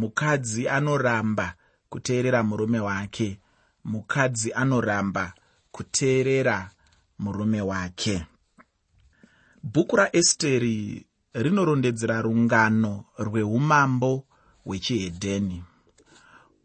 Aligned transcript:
mukadzi 0.00 0.68
anoramba 0.68 1.54
kuteerera 1.88 2.42
murume 2.42 2.80
wake. 2.80 3.38
Mukadzi 3.84 4.52
anoramba 4.52 5.32
kuteerera 5.72 6.70
murume 7.18 7.60
wake. 7.60 8.26
Bhuku 9.62 9.96
raesteri 9.96 11.06
rinorondedzera 11.34 12.22
rungano 12.22 13.04
rweumambo 13.18 14.24
hwechihedheni. 14.64 15.64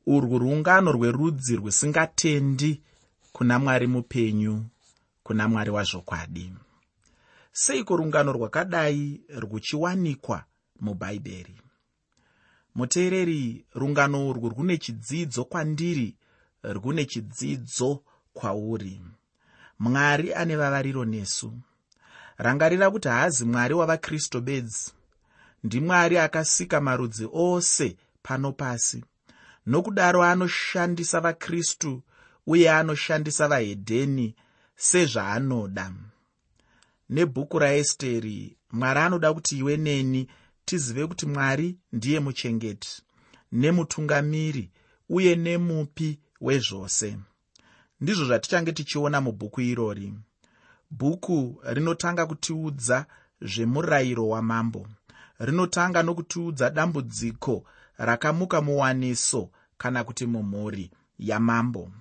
Urwu 0.07 0.37
rungano 0.39 0.91
rwerudzi 0.91 1.55
rwusingatendi 1.55 2.81
kuna 3.31 3.59
mwari 3.59 3.87
mupenyu 3.87 4.65
kuna 5.23 5.47
mwari 5.47 5.69
wazvokwadi. 5.69 6.53
Seiko 7.51 7.95
rungano 7.97 8.31
rwakadai 8.33 9.21
rwuchiwanikwa 9.39 10.43
mubhaibheri 10.79 11.61
muteereri 12.75 13.65
rungano 13.73 14.29
urwu 14.29 14.49
rwune 14.49 14.77
chidzidzo 14.77 15.45
kwandiri 15.45 16.15
rwune 16.63 17.05
chidzidzo 17.05 18.03
kwauri. 18.33 19.01
Mwari 19.79 20.33
ane 20.33 20.55
vavariro 20.55 21.05
nesu. 21.05 21.53
Rangarira 22.37 22.91
kuti 22.91 23.07
haazi 23.07 23.45
mwari 23.45 23.73
wavakristu 23.73 24.41
bedzi. 24.41 24.91
Ndimwari 25.63 26.17
akasika 26.17 26.81
marudzi 26.81 27.27
ose 27.33 27.97
pano 28.23 28.51
pasi. 28.51 29.03
Nokudaro 29.65 30.23
anoshandisa 30.23 31.19
vakristu 31.21 32.01
uye 32.47 32.71
anoshandisa 32.71 33.47
vahedheni 33.47 34.35
sezvaanoda. 34.75 35.91
Nebhuku 37.09 37.59
raesteri 37.59 38.57
mwari 38.71 38.99
anoda 38.99 39.33
kuti 39.33 39.57
iwe 39.57 39.77
neni 39.77 40.27
tizive 40.65 41.07
kuti 41.07 41.25
mwari 41.25 41.77
ndiye 41.91 42.19
muchengeti 42.19 43.01
nemutungamiri 43.51 44.71
uye 45.09 45.35
nemupi 45.35 46.19
wezvose. 46.41 47.17
Ndizvo 48.01 48.25
zvatichange 48.25 48.71
tichiona 48.71 49.21
mubhuku 49.21 49.61
irori. 49.61 50.13
Bhuku 50.91 51.61
rinotanga 51.63 52.25
kutiudza 52.25 53.05
zvemurayiro 53.41 54.27
wamambo 54.27 54.87
rinotanga 55.39 56.03
nokutiudza 56.03 56.69
dambudziko 56.69 57.63
rakamuka 57.97 58.61
muwaniso 58.61 59.49
kana 59.77 60.03
kuti 60.03 60.25
mumhuri 60.25 60.91
yamambo. 61.19 61.91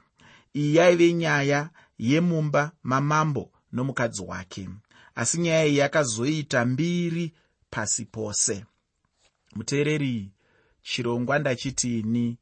Iyi 0.55 0.77
yaive 0.77 1.12
nyaya 1.12 1.70
yemumba 1.98 2.73
mamambo 2.83 3.51
nomukadzi 3.73 4.23
wake 4.23 4.69
asi 5.15 5.39
nyaya 5.39 5.67
iyi 5.67 5.77
yakazoita 5.79 6.65
mbiri 6.65 7.33
pasi 7.75 8.05
pose. 8.05 8.64
Muteereri 9.55 10.33
chirongwa 10.83 11.39
ndachitini 11.39 12.39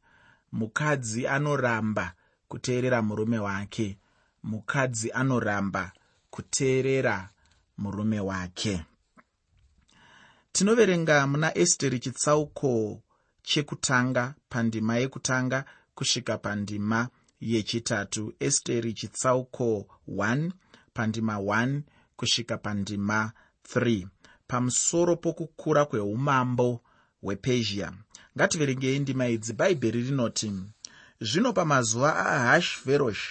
mukadzi 0.52 1.26
anoramba 1.26 2.14
kuteerera 2.48 3.02
murume 3.02 3.38
wake. 3.38 3.98
Mukadzi 4.42 5.12
anoramba 5.12 5.92
kuteerera 6.30 7.30
murume 7.78 8.20
wake. 8.20 8.84
Tinoverenga 10.52 11.26
muna 11.26 11.58
esteri 11.58 11.98
chitsauko 11.98 13.02
chekutanga 13.42 14.34
pandima 14.48 14.96
yekutanga 14.98 15.64
kusvika 15.94 16.38
pandima 16.38 17.08
yechitatu. 17.40 18.34
Esteri 18.38 18.92
chitsauko 18.92 19.86
1 20.08 20.50
pandima 20.94 21.36
1 21.36 21.80
kusvika 22.16 22.58
pandima 22.58 23.32
3 23.74 24.06
pamusoro 24.46 25.16
pokukura 25.16 25.84
kweumambo 25.84 26.80
hwepezhia 27.22 27.92
ngativerengei 28.36 28.98
ndima 28.98 29.28
idzi 29.28 29.52
bhaibheri 29.52 30.02
rinoti 30.02 30.52
zvino 31.20 31.52
pamazuva 31.52 32.10
aahashverosh 32.16 33.24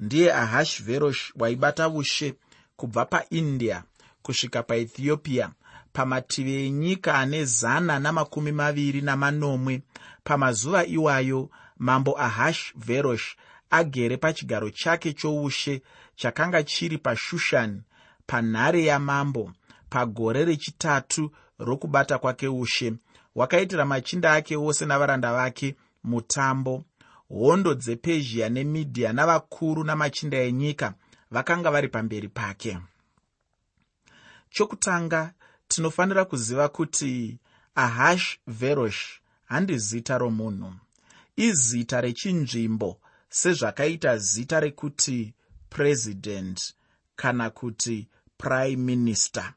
ndiye 0.00 0.34
ahashverosh 0.34 1.32
waibata 1.40 1.88
ushe 1.88 2.34
kubva 2.76 3.04
paindia 3.04 3.82
kusvika 4.22 4.62
paethiopia 4.62 5.50
pamativi 5.92 6.54
enyika 6.66 7.14
ane 7.14 7.44
zana 7.44 7.98
namakumi 7.98 8.52
maviri 8.52 9.00
namanomwe. 9.00 9.82
Pamazuva 10.24 10.86
iwayo 10.86 11.50
mambo 11.78 12.20
ahashverosh 12.20 13.36
agere 13.70 14.16
pachigaro 14.16 14.70
chake 14.70 15.12
choushe 15.12 15.82
chakanga 16.16 16.62
chiri 16.62 16.98
pashushani 16.98 17.82
panhare 18.26 18.84
yamambo 18.84 19.52
pagore 19.90 20.44
rechitatu 20.44 21.30
rokubata 21.58 22.18
kwake 22.18 22.48
ushe. 22.48 22.94
Wakaitira 23.34 23.84
machinda 23.84 24.32
ake 24.32 24.56
ose 24.56 24.86
navaranda 24.86 25.32
vake 25.32 25.76
mutambo. 26.04 26.84
Hondo 27.28 27.74
dzepezhia 27.74 28.48
nemidhia 28.48 29.12
navakuru 29.12 29.84
namachinda 29.84 30.38
enyika 30.38 30.94
vakanga 31.30 31.70
vari 31.70 31.88
pamberi 31.88 32.28
pake. 32.28 32.78
Chokutanga 34.50 35.32
tinofanira 35.68 36.24
kuziva 36.24 36.68
kuti 36.68 37.38
ahash 37.74 38.38
verosh 38.46 39.20
handi 39.44 39.78
zita 39.78 40.18
romunhu. 40.18 40.72
Izita 41.36 42.00
rechinzvimbo 42.00 43.00
sezvakaita 43.28 44.18
zita 44.18 44.60
rekuti 44.60 45.34
purezidendi 45.70 46.62
kana 47.16 47.50
kuti 47.50 48.08
prime 48.38 48.76
minister 48.76 49.54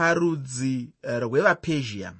parudzi 0.00 0.92
rwevapezhia. 1.20 2.12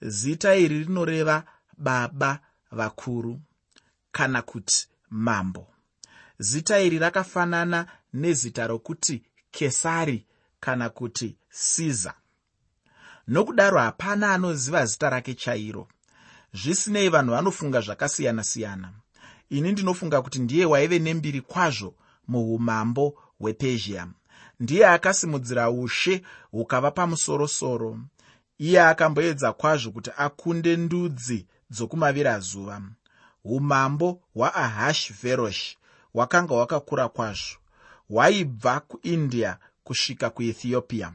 Zita 0.00 0.54
iri 0.56 0.78
rinoreva 0.84 1.44
baba 1.78 2.38
vakuru 2.70 3.40
kana 4.12 4.42
kuti 4.42 4.88
mambo. 5.10 5.66
Zita 6.38 6.80
iri 6.80 6.98
rakafanana 6.98 7.86
nezita 8.12 8.66
rokuti 8.66 9.22
kesari 9.50 10.26
kana 10.60 10.88
kuti 10.90 11.36
siza. 11.50 12.14
Nokudaro 13.28 13.78
hapana 13.78 14.32
anoziva 14.32 14.86
zita 14.86 15.10
rake 15.10 15.34
chairo. 15.34 15.88
Zvisinei 16.54 17.08
vanhu 17.08 17.30
vanofunga 17.32 17.80
zvakasiyana-siyana. 17.80 18.92
Ini 19.50 19.72
ndinofunga 19.72 20.22
kuti 20.22 20.38
ndiye 20.38 20.64
waive 20.64 20.98
nembiri 20.98 21.40
kwazvo 21.40 21.94
muumambo 22.28 23.18
hwepezhia 23.38 24.08
ndiye 24.60 24.86
akasimudzira 24.86 25.70
ushe 25.70 26.22
hukava 26.50 26.90
pamusorosoro. 26.90 27.98
Iye 28.58 28.80
akamboedza 28.82 29.52
kwazvo 29.52 29.90
kuti 29.90 30.10
akunde 30.16 30.76
ndudzi 30.76 31.46
dzokumavirazuva 31.70 32.82
umambo 33.44 34.20
hwaahashverosh 34.34 35.76
hwakanga 36.12 36.54
hwakakura 36.54 37.08
kwazvo. 37.08 37.56
Hwaibva 38.08 38.80
kuindia 38.80 39.58
kusvika 39.84 40.30
kuethiopia. 40.30 41.12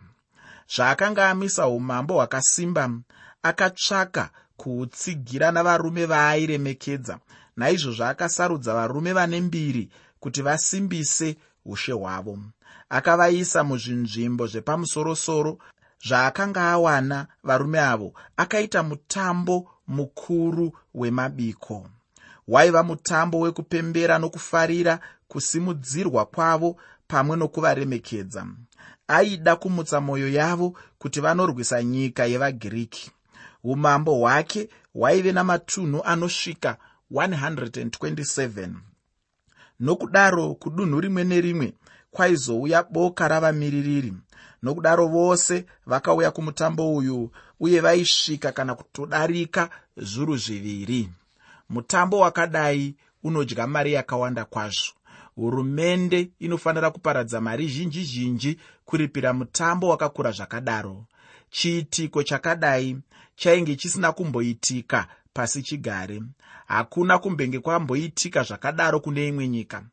Zvaakanga 0.75 1.29
amisa 1.29 1.68
umambo 1.68 2.13
hwakasimba 2.13 2.90
akatsvaka 3.44 4.29
kuhutsigira 4.58 5.52
navarume 5.52 6.06
vaairemekedza 6.06 7.19
naizvozvo 7.58 8.06
akasarudza 8.06 8.73
varume 8.73 9.13
vane 9.13 9.41
mbiri 9.41 9.90
kuti 10.19 10.41
vasimbise 10.41 11.35
ushe 11.66 11.92
hwavo. 11.92 12.40
Akavaisa 12.90 13.64
muzvinzvimbo 13.64 14.48
zvepamusorosoro 14.48 15.58
zvaakanga 16.08 16.62
awana 16.72 17.28
varume 17.44 17.80
avo. 17.80 18.14
Akaita 18.38 18.84
mutambo 18.84 19.70
mukuru 19.88 20.78
wemabiko. 20.94 21.88
Waiva 22.48 22.84
mutambo 22.84 23.40
wekupembera 23.40 24.20
nokufarira 24.20 25.00
kusimudzirwa 25.28 26.26
kwavo 26.26 26.78
pamwe 27.08 27.38
nokuvaremekedza. 27.38 28.46
Aida 29.08 29.56
kumutsa 29.56 30.02
mwoyo 30.02 30.30
yavo 30.30 30.78
kuti 31.00 31.22
vanorwisa 31.22 31.84
nyika 31.84 32.26
yevagiriki 32.26 33.12
umambo 33.64 34.16
hwake 34.16 34.70
hwaive 34.94 35.32
namatunhu 35.32 36.03
anosvika 36.03 36.78
127 37.12 38.70
nokudaro 39.82 40.54
kudunhu 40.54 41.02
rimwe 41.02 41.24
nerimwe 41.24 41.74
kwaizouya 42.12 42.84
boka 42.84 43.28
ravamiririri 43.28 44.14
nokudaro 44.64 45.08
vose 45.08 45.66
vakauya 45.86 46.32
kumutambo 46.32 46.96
uyu 46.96 47.32
uye 47.60 47.80
vaisvika 47.80 48.52
kana 48.52 48.76
kutodarika 48.76 49.70
zviuru 49.98 50.38
zviviri. 50.38 51.10
Mutambo 51.70 52.20
wakadai 52.20 52.96
unodya 53.24 53.68
mari 53.68 53.94
yakawanda 53.94 54.46
kwazvo. 54.46 54.94
Hurumende 55.36 56.30
inofanira 56.40 56.92
kuparadza 56.92 57.42
mari 57.42 57.68
zhinji 57.68 58.04
zhinji 58.04 58.60
kuripira 58.86 59.34
mutambo 59.34 59.88
wakakura 59.88 60.32
zvakadaro. 60.32 61.06
Chiitiko 61.50 62.24
chakadai 62.24 62.98
chainge 63.36 63.76
chisina 63.76 64.12
kumboitika 64.12 65.08
pasi 65.34 65.64
chigare. 65.64 66.22
Hakuna 66.68 67.18
kumbenge 67.18 67.60
kwamboitika 67.60 68.44
zvakadaro 68.44 69.00
kune 69.00 69.28
imwe 69.28 69.48
nyika. 69.48 69.84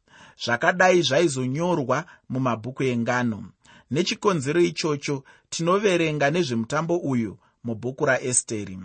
Zvakadai 0.44 1.02
zvaizonyorwa 1.02 2.04
mumabhuku 2.28 2.82
engano. 2.82 3.44
Nechikonzero 3.90 4.60
ichocho 4.60 5.24
tinoverenga 5.50 6.30
nezvemutambo 6.30 6.96
uyu 6.96 7.38
mubhuku 7.64 8.06
raesteri. 8.06 8.78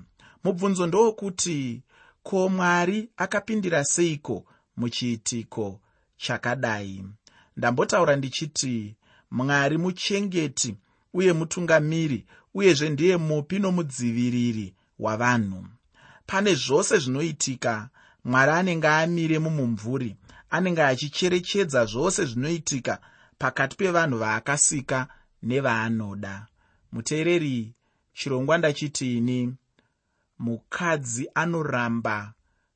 Mubvunzo 0.43 0.87
ndowokuti 0.87 1.81
ko 2.23 2.49
mwari 2.49 3.09
akapindira 3.17 3.83
seiko 3.83 4.45
muchiitiko 4.77 5.79
chakadai? 6.17 7.03
Ndambotaura 7.57 8.15
ndichiti 8.15 8.95
mwari 9.31 9.77
muchengeti 9.77 10.75
uye 11.13 11.33
mutungamiri 11.33 12.25
uyezve 12.53 12.89
ndiye 12.89 13.17
mupi 13.17 13.59
nomudziviriri 13.59 14.73
wavanhu 14.99 15.65
pane 16.25 16.55
zvose 16.55 16.97
zvinoitika 16.99 17.89
mwari 18.23 18.51
anenge 18.51 18.87
amire 18.87 19.39
mumumvuri 19.39 20.17
anenge 20.49 20.83
achicherechedza 20.83 21.85
zvose 21.85 22.25
zvinoitika 22.25 22.99
pakati 23.37 23.75
pevanhu 23.75 24.17
vaakasika 24.17 25.07
nevaanoda. 25.43 26.47
Muteereri 26.91 27.73
chirongwa 28.13 28.57
ndachitiini 28.57 29.55
mukadzi 30.39 31.29
anoramba 31.35 32.33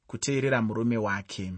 kuteerera 0.07 0.61
murume 0.61 0.97
wake. 0.97 1.53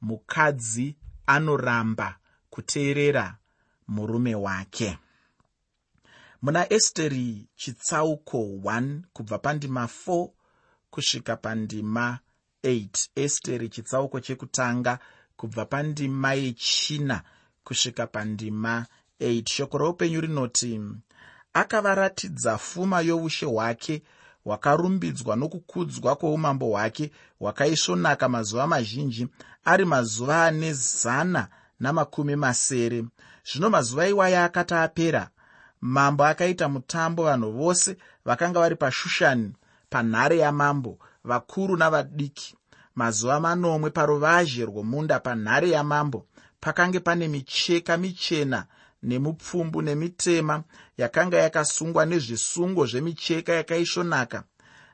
Mukadzi 0.00 0.96
anoramba 1.26 2.18
kuteerera 2.50 3.36
murume 3.88 4.34
wake. 4.34 4.98
Muna 6.42 6.72
esteri 6.72 7.48
chitsauko 7.56 8.38
1 8.38 9.00
kubva 9.12 9.38
pandima 9.38 9.88
4 10.06 10.28
kusvika 10.90 11.36
pandima 11.36 12.18
8 12.64 13.08
esteri 13.16 13.68
chitsauko 13.68 14.20
chekutanga 14.20 14.98
kubva 15.36 15.64
pandima 15.64 16.34
yechina 16.34 17.22
kusvika 17.64 18.06
pandima 18.06 18.86
8 19.20 19.48
shoko 19.54 19.78
roupenyu 19.78 20.20
rinoti 20.20 20.80
akavaratidza 21.52 22.56
pfuma 22.56 23.00
youshe 23.00 23.46
hwake 23.46 24.02
hwakarumbidzwa 24.44 25.36
nokukudzwa 25.36 26.16
kwoumambo 26.16 26.66
hwake 26.66 27.10
hwakaisvonaka 27.38 28.28
mazuva 28.28 28.66
mazhinji 28.66 29.28
ari 29.64 29.84
mazuva 29.84 30.44
ane 30.46 30.72
zana 30.72 31.48
namakumi 31.80 32.36
masere. 32.36 33.04
Zvino 33.52 33.70
mazuva 33.70 34.08
iwaya 34.08 34.44
akati 34.44 34.74
apera 34.74 35.30
mambo 35.80 36.24
akaita 36.24 36.68
mutambo 36.68 37.24
vanhu 37.24 37.52
vose 37.52 37.96
vakanga 38.24 38.60
vari 38.60 38.76
pashushani 38.76 39.52
panhare 39.90 40.38
yamambo 40.38 40.98
vakuru 41.24 41.76
navadiki. 41.76 42.56
Mazuva 42.94 43.40
manomwe 43.40 43.90
paruvazhe 43.90 44.64
rwomunda 44.64 45.20
panhare 45.20 45.70
yamambo 45.70 46.26
pakange 46.60 47.00
pane 47.00 47.28
micheka 47.28 47.96
michena 47.96 48.66
nemupfumbu 49.02 49.82
nemitema 49.82 50.62
yakanga 50.98 51.36
yakasungwa 51.36 52.06
nezvisungo 52.06 52.86
zvemicheka 52.86 53.52
yakaisvonaka 53.52 54.44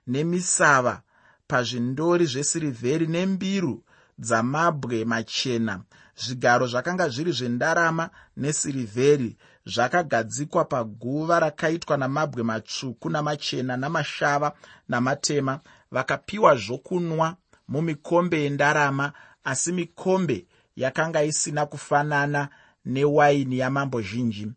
nemisava 0.06 1.02
pazvindori 1.48 2.26
zvesirivheri 2.26 3.06
nembiru 3.06 3.82
dzamabwe 4.18 5.04
machena. 5.04 5.80
Zvigaro 6.16 6.66
zvakanga 6.66 7.08
zviri 7.08 7.32
zvendarama 7.32 8.10
nesirivheri 8.36 9.36
zvakagadzikwa 9.66 10.64
paguva 10.64 11.40
rakaitwa 11.40 11.96
namabwe 11.96 12.42
matsvuku 12.42 13.10
namachena 13.10 13.76
namashava 13.76 14.52
namatema. 14.88 15.60
Vakapiwa 15.90 16.56
zvokunwa 16.56 17.36
mumikombe 17.68 18.42
yendarama 18.42 19.12
asi 19.44 19.72
mikombe 19.72 20.46
yakanga 20.76 21.22
isina 21.22 21.66
kufanana 21.66 22.48
newaini 22.84 23.58
yamambo 23.58 24.00
zhinji. 24.00 24.52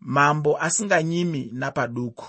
Mambo 0.00 0.60
asinganyimi 0.60 1.50
napaduku. 1.52 2.26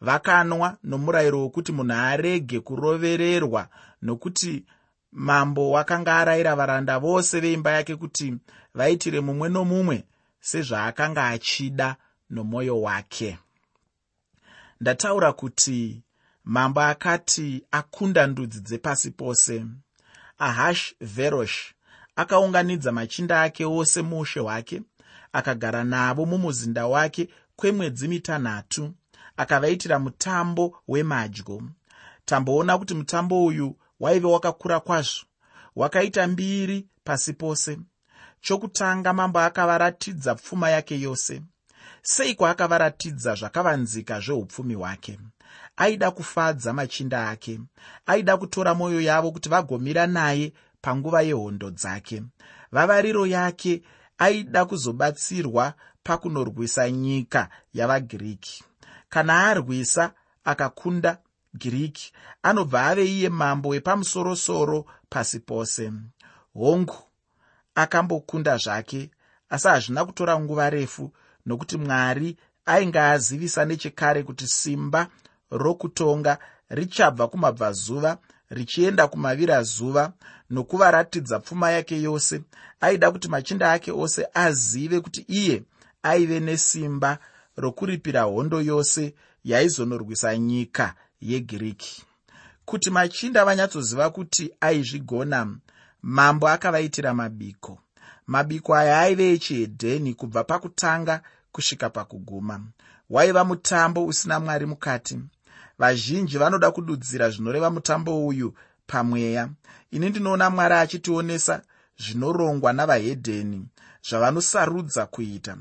Vakanwa 0.00 0.76
nomurayiro 0.84 1.40
wokuti 1.40 1.72
munhu 1.72 1.92
arege 1.94 2.60
kurovererwa 2.60 3.68
nokuti 4.02 4.64
mambo 5.12 5.70
wakanga 5.70 6.16
arayira 6.16 6.56
varanda 6.56 6.98
vose 6.98 7.40
veimba 7.40 7.70
yake 7.72 7.96
kuti 7.96 8.34
vaitire 8.74 9.20
mumwe 9.20 9.48
nomumwe 9.48 10.04
sezvaakanga 10.40 11.28
achida 11.28 11.96
nomwoyo 12.30 12.80
wake. 12.82 13.38
Ndataura 14.80 15.32
kuti 15.32 16.02
mambo 16.44 16.80
akati 16.80 17.64
akunda 17.70 18.26
ndudzi 18.26 18.60
dzepasi 18.60 19.10
pose 19.10 19.66
ahash 20.38 20.94
verosh 21.00 21.74
akaunganidza 22.16 22.92
machinda 22.92 23.42
ake 23.42 23.64
ose 23.64 24.02
muushe 24.02 24.40
hwake 24.40 24.82
akagara 25.32 25.84
navo 25.84 26.26
mumuzinda 26.26 26.86
wake 26.86 27.28
kwemwedzi 27.56 28.08
mitanhatu 28.08 28.92
akavaitira 29.36 29.98
mutambo 29.98 30.78
wemadyo. 30.88 31.62
Tamboona 32.24 32.78
kuti 32.78 32.94
mutambo 32.94 33.44
uyu 33.46 33.76
waive 34.00 34.26
wakakura 34.26 34.80
kwazvo 34.80 35.24
wakaita 35.76 36.26
mbiri 36.26 36.86
pasi 37.04 37.32
pose 37.32 37.78
chokutanga 38.40 39.12
mambo 39.12 39.38
akavaratidza 39.40 40.34
pfuma 40.34 40.70
yake 40.70 41.00
yose 41.00 41.42
seiko 42.02 42.46
akavaratidza 42.46 43.34
zvakavanzika 43.34 44.20
zveupfumi 44.20 44.74
hwake? 44.74 45.18
Aida 45.76 46.10
kufadza 46.10 46.72
machinda 46.72 47.30
ake 47.30 47.60
aida 48.06 48.36
kutora 48.36 48.74
mwoyo 48.74 49.00
yavo 49.00 49.32
kuti 49.32 49.48
vagomira 49.48 50.06
naye 50.06 50.52
panguva 50.80 51.22
yehondo 51.22 51.70
dzake. 51.70 52.22
Vavariro 52.72 53.26
yake 53.26 53.82
aida 54.18 54.64
kuzobatsirwa 54.64 55.74
pakunorwisa 56.02 56.90
nyika 56.90 57.48
yavagiriki 57.74 58.64
kana 59.08 59.46
arwisa 59.46 60.12
akakunda 60.44 61.18
giriki 61.58 62.12
anobva 62.42 62.86
ave 62.86 63.04
iye 63.06 63.28
mambo 63.28 63.68
wepamusorosoro 63.68 64.86
pasi 65.08 65.40
pose. 65.40 65.92
Hongu 66.54 66.96
akambokunda 67.74 68.56
zvake 68.56 69.10
asi 69.50 69.68
hazvina 69.68 70.04
kutora 70.04 70.40
nguva 70.40 70.70
refu 70.70 71.12
nokuti 71.46 71.76
mwari 71.76 72.36
ainge 72.66 73.00
azivisa 73.00 73.64
nechekare 73.64 74.22
kuti 74.22 74.46
simba 74.46 75.06
rokutonga 75.50 76.38
richabva 76.68 77.28
kumabvazuva 77.28 78.18
richienda 78.50 79.08
kumavirazuva 79.08 80.12
nokuvaratidza 80.50 81.38
pfuma 81.40 81.70
yake 81.70 82.02
yose 82.02 82.42
aida 82.80 83.10
kuti 83.10 83.28
machinda 83.28 83.72
ake 83.72 83.92
ose 83.92 84.26
azive 84.34 85.00
kuti 85.00 85.20
iye 85.28 85.62
aive 86.02 86.40
nesimba 86.40 87.18
rokuripira 87.56 88.22
hondo 88.22 88.60
yose 88.60 89.14
yaizonorwisa 89.44 90.38
nyika 90.38 90.94
yegiriki 91.20 92.02
kuti 92.64 92.90
machinda 92.90 93.44
vanyatsoziva 93.44 94.10
kuti 94.10 94.54
aizvigona 94.60 95.56
mambo 96.02 96.48
akavaitira 96.48 97.14
mabiko. 97.14 97.78
Mabiko 98.26 98.74
aya 98.74 99.00
aive 99.00 99.32
echihedheni 99.32 100.14
kubva 100.14 100.44
pakutanga 100.44 101.22
kusvika 101.52 101.90
pakuguma. 101.90 102.60
Waiva 103.10 103.44
mutambo 103.44 104.06
usina 104.06 104.40
mwari 104.40 104.66
mukati. 104.66 105.18
Vazhinji 105.78 106.38
vanoda 106.38 106.70
kududzira 106.70 107.30
zvinoreva 107.30 107.70
mutambo 107.70 108.26
uyu 108.26 108.54
pamweya. 108.86 109.48
Ini 109.90 110.10
ndinoona 110.10 110.50
mwari 110.50 110.74
achitionesa 110.74 111.62
zvinorongwa 111.98 112.72
navahedheni 112.72 113.66
zvavanosarudza 114.08 115.06
kuita. 115.06 115.56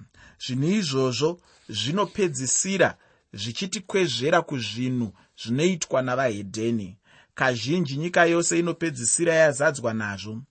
Zvinhu 0.45 0.69
izvozvo 0.79 1.39
zvinopedzisira 1.69 2.95
zvichitikwezvera 3.33 4.41
kuzvinhu 4.41 5.13
zvinoitwa 5.41 6.01
navahedheni 6.01 6.97
kazhinji 7.39 7.97
nyika 7.97 8.25
yose 8.25 8.59
inopedzisira 8.59 9.33
yazadzwa 9.33 9.93
nazvo. 9.93 10.41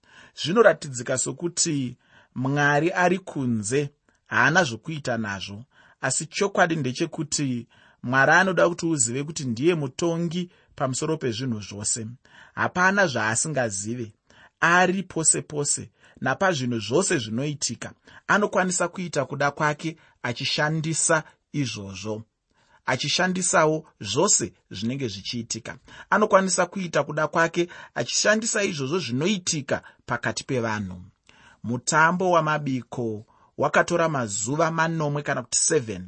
Zvinoratidzika 0.43 1.19
sokuti 1.19 1.97
mwari 2.35 2.91
ari 2.93 3.19
kunze 3.19 3.91
haana 4.27 4.65
zvokuita 4.65 5.19
nazvo. 5.19 5.65
Asi 6.01 6.27
chokwadi 6.27 6.77
ndechekuti 6.77 7.67
mwari 8.03 8.33
anoda 8.33 8.69
kuti 8.69 8.87
uzive 8.87 9.25
kuti 9.25 9.45
ndiye 9.45 9.75
mutongi 9.75 10.51
pamusoro 10.77 11.17
pezvinhu 11.17 11.61
zvose. 11.61 12.07
Hapana 12.55 13.07
zvaasingazive. 13.07 14.13
Ari 14.61 15.03
pose 15.03 15.43
pose 15.43 15.91
napazvinhu 16.21 16.79
zvose 16.79 17.19
zvinoitika 17.19 17.93
anokwanisa 18.27 18.89
kuita 18.89 19.25
kuda 19.25 19.51
kwake 19.51 19.97
achishandisa 20.23 21.23
izvozvo 21.53 22.23
achishandisawo 22.89 23.87
zvose 24.01 24.53
zvinenge 24.71 25.09
zvichiitika. 25.09 25.79
Anokwanisa 26.11 26.67
kuita 26.67 27.03
kuda 27.03 27.29
kwake 27.29 27.69
achishandisa 27.95 28.63
izvozvo 28.63 28.99
zvinoitika 28.99 29.83
pakati 30.07 30.45
pevanhu. 30.45 31.03
Mutambo 31.63 32.31
wamabiko 32.31 33.27
wakatora 33.59 34.09
mazuva 34.09 34.71
manomwe 34.71 35.23
kana 35.23 35.43
kuti 35.43 35.59
7 35.75 36.01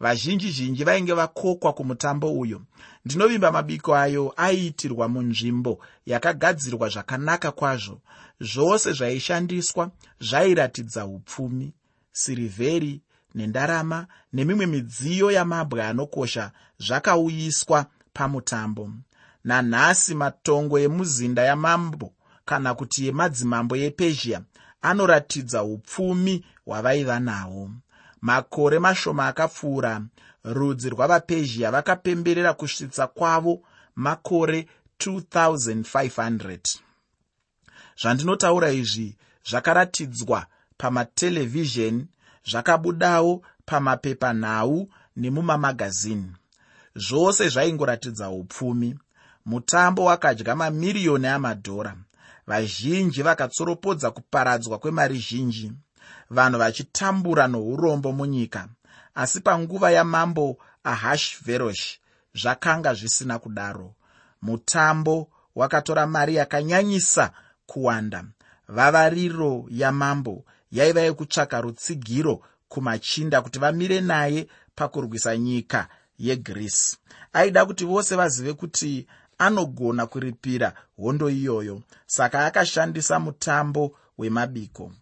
vazhinji 0.00 0.50
zhinji 0.50 0.84
vainge 0.84 1.12
vakokwa 1.12 1.72
kumutambo 1.72 2.32
uyo. 2.32 2.62
Ndinovimba 3.04 3.52
mabiko 3.52 3.96
ayo 3.96 4.34
aiitirwa 4.36 5.08
munzvimbo 5.08 5.84
yakagadzirwa 6.06 6.88
zvakanaka 6.88 7.52
kwazvo. 7.52 8.00
Zvose 8.40 8.92
zvaishandiswa 8.92 9.90
zvairatidza 10.20 11.06
upfumi. 11.06 11.72
Sirivheri 12.12 13.00
nendarama 13.34 14.06
nemimwe 14.32 14.66
midziyo 14.66 15.30
yamabwe 15.30 15.82
anokosha 15.84 16.50
zvakauyiswa 16.78 17.86
pamutambo. 18.12 18.90
Nanhasi 19.44 20.14
matongo 20.14 20.78
emuzinda 20.78 21.42
yamambo 21.42 22.12
kana 22.44 22.74
kuti 22.74 23.06
yemadzimambo 23.06 23.76
epezhia 23.76 24.40
anoratidza 24.82 25.62
upfumi 25.62 26.44
hwavaiva 26.64 27.20
nahwo. 27.20 27.70
Makore 28.20 28.78
mashoma 28.78 29.26
akapfuura 29.26 30.02
rudzi 30.44 30.90
rwavapezhia 30.90 31.70
vakapemberera 31.70 32.52
kusvitsa 32.54 33.06
kwavo 33.06 33.62
makore 33.94 34.68
2500 34.98 36.78
zvandinotaura 38.00 38.70
izvi 38.70 39.16
zvakaratidzwa 39.48 40.46
pamatelevhizheni 40.78 42.06
zvakabudawo 42.50 43.42
pamapepanhau 43.66 44.88
nemumamagazini. 45.16 46.32
Zvose 46.96 47.48
zvaingoratidza 47.48 48.30
upfumi. 48.30 48.98
Mutambo 49.46 50.04
wakadya 50.04 50.56
mamiriyoni 50.56 51.26
amadhora. 51.26 51.96
Vazhinji 52.46 53.22
vakatsoropodza 53.22 54.10
kuparadzwa 54.10 54.78
kwemari 54.78 55.18
zhinji. 55.18 55.72
Vanhu 56.30 56.58
vachitambura 56.58 57.46
nourombo 57.46 58.12
munyika 58.12 58.68
asi 59.14 59.40
panguva 59.40 59.90
yamambo 59.90 60.58
ahashveroshi 60.84 62.00
zvakanga 62.34 62.94
zvisina 62.94 63.38
kudaro. 63.38 63.94
Mutambo 64.42 65.28
wakatora 65.54 66.06
mari 66.06 66.34
yakanyanyisa 66.34 67.32
kuwanda. 67.66 68.24
Vavariro 68.68 69.66
yamambo 69.70 70.44
yaiva 70.72 71.00
yekutsvaka 71.00 71.60
rutsigiro 71.60 72.42
kumachinda 72.68 73.42
kuti 73.42 73.58
vamire 73.58 74.00
naye 74.00 74.48
pakurwisa 74.74 75.36
nyika 75.36 75.88
yegrisi 76.18 76.96
aida 77.32 77.66
kuti 77.66 77.84
vose 77.84 78.16
vazive 78.16 78.52
kuti 78.52 79.06
anogona 79.38 80.06
kuripira 80.06 80.72
hondo 80.96 81.30
iyoyo 81.30 81.82
saka 82.06 82.46
akashandisa 82.46 83.20
mutambo 83.20 83.96
wemabiko. 84.18 84.92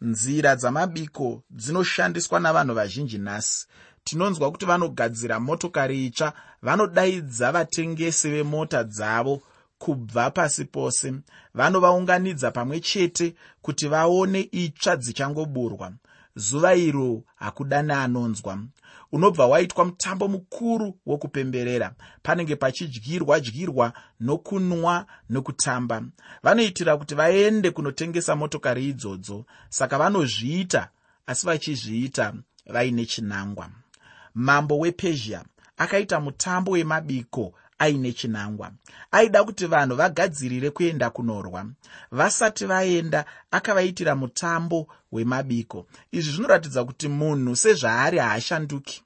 Nzira 0.00 0.56
dzamabiko 0.56 1.42
dzinoshandiswa 1.50 2.40
navanhu 2.40 2.74
vazhinji 2.74 3.18
nhasi. 3.18 3.66
Tinonzwa 4.04 4.50
kuti 4.50 4.66
vanogadzira 4.66 5.40
motokari 5.40 6.06
itsva 6.06 6.32
vanodaidza 6.62 7.52
vatengesi 7.52 8.30
vemota 8.30 8.84
dzavo 8.84 9.42
kubva 9.82 10.30
pasi 10.30 10.64
pose 10.64 11.12
vanovaunganidza 11.54 12.50
pamwe 12.50 12.80
chete 12.80 13.34
kuti 13.62 13.88
vaone 13.88 14.40
itsva 14.52 14.96
dzichangoburwa. 14.96 15.92
Zuva 16.36 16.74
iro 16.74 17.22
hakuda 17.36 17.82
neanonzwa. 17.82 18.58
Unobva 19.12 19.46
waitwa 19.46 19.84
mutambo 19.84 20.28
mukuru 20.28 20.98
wokupemberera 21.06 21.94
panenge 22.22 22.56
pachidyirwa 22.56 23.40
dyirwa 23.40 23.92
nokunwa 24.20 25.06
nokutamba. 25.30 26.02
Vanoitira 26.42 26.96
kuti 26.96 27.14
vaende 27.14 27.70
kunotengesa 27.70 28.36
motokari 28.36 28.88
idzodzo 28.88 29.44
saka 29.68 29.98
vanozviita 29.98 30.88
asi 31.26 31.46
vachizviita 31.46 32.34
vaine 32.66 33.06
chinangwa. 33.06 33.68
Mambo 34.34 34.78
wepezhia 34.78 35.44
akaita 35.76 36.20
mutambo 36.20 36.70
wemabiko 36.70 37.54
aine 37.82 38.12
chinangwa. 38.12 38.70
Aida 39.10 39.44
kuti 39.44 39.66
vanhu 39.66 39.96
vagadzirire 39.96 40.70
kuenda 40.70 41.10
kunorwa. 41.10 41.66
Vasati 42.10 42.66
vaenda 42.66 43.24
akavaitira 43.50 44.14
mutambo 44.14 44.86
wemabiko. 45.12 45.86
Izvi 46.12 46.32
zvinoratidza 46.32 46.84
kuti 46.84 47.08
munhu 47.08 47.56
sezvaari 47.56 48.18
haashanduki. 48.18 49.02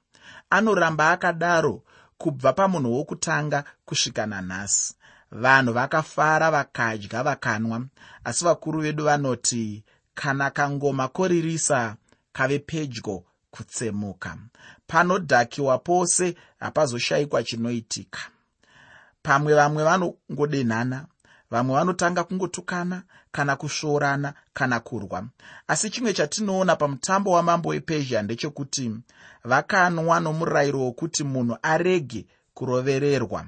Anoramba 0.49 1.11
akadaro 1.11 1.83
kubva 2.17 2.53
pamunhu 2.53 2.93
wokutanga 2.93 3.63
kusvika 3.85 4.25
nanhasi 4.25 4.95
vanhu 5.31 5.73
vakafara 5.73 6.51
vakadya 6.51 7.23
vakanwa. 7.23 7.85
Asi 8.23 8.45
vakuru 8.45 8.81
vedu 8.81 9.03
vanoti 9.03 9.83
kana 10.15 10.49
kangoma 10.49 11.07
koririsa 11.07 11.95
kave 12.33 12.59
pedyo 12.59 13.23
kutsemuka. 13.51 14.37
Panodhakiwa 14.87 15.77
pose 15.77 16.35
hapazoshayikwa 16.59 17.43
chinoitika 17.43 18.19
pamwe 19.23 19.53
vamwe 19.53 19.83
vanongodenhana 19.83 21.05
vamwe 21.51 21.75
vanotanga 21.75 22.23
kungotukana 22.23 23.03
kana 23.31 23.55
kusvoorana 23.55 24.33
kana 24.53 24.79
kurwa. 24.79 25.27
Asi 25.67 25.89
chimwe 25.89 26.13
chatinoona 26.13 26.75
pamutambo 26.75 27.31
wamambo 27.31 27.69
wepezhia 27.69 28.21
ndechekuti 28.21 28.91
vakanwa 29.43 30.19
nomurayiro 30.19 30.79
wokuti 30.79 31.23
munhu 31.23 31.57
arege 31.61 32.25
kurovererwa. 32.53 33.45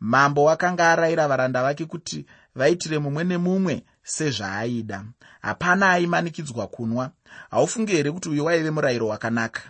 Mambo 0.00 0.44
wakanga 0.44 0.92
arayira 0.92 1.28
varanda 1.28 1.62
vake 1.62 1.84
kuti 1.86 2.26
vaitire 2.54 2.98
mumwe 2.98 3.24
nemumwe 3.24 3.84
sezvaaida. 4.02 5.04
Hapana 5.42 5.90
aimanikidzwa 5.90 6.66
kunwa. 6.66 7.10
Haufunge 7.50 7.92
here 7.92 8.12
kuti 8.12 8.28
uyu 8.28 8.44
waive 8.44 8.70
murayiro 8.70 9.06
wakanaka? 9.08 9.62